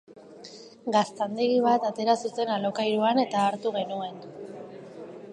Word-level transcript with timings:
Gaztandegi 0.93 1.59
bat 1.65 1.83
atera 1.89 2.15
zuten 2.29 2.51
alokairuan 2.53 3.21
eta 3.25 3.43
hartu 3.51 3.75
genuen. 3.77 4.17